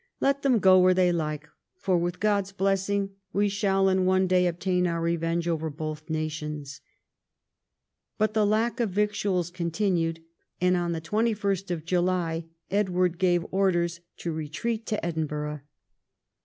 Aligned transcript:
Let 0.19 0.41
them 0.41 0.57
go 0.57 0.79
where 0.79 0.95
they 0.95 1.11
like, 1.11 1.47
for, 1.77 1.95
with 1.95 2.19
God's 2.19 2.51
blessing, 2.51 3.11
we 3.33 3.49
shall 3.49 3.87
in 3.87 4.03
one 4.03 4.25
day 4.25 4.47
obtain 4.47 4.87
our 4.87 4.99
revenge 4.99 5.47
over 5.47 5.69
both 5.69 6.09
nations." 6.09 6.81
But 8.17 8.33
the 8.33 8.43
lack 8.43 8.79
of 8.79 8.89
victuals 8.89 9.51
continued, 9.51 10.23
and 10.59 10.75
on 10.75 10.91
21st 10.95 11.85
July 11.85 12.45
Edward 12.71 13.23
o;ave 13.23 13.45
orders 13.51 13.99
to 14.17 14.31
retreat 14.31 14.87
to 14.87 14.99
Edinbur<rh. 15.05 15.61